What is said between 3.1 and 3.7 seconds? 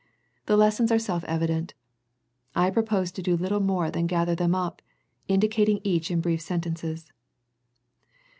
to do little